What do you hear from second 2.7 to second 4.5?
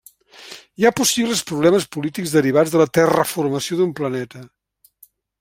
de la terraformació d'un planeta.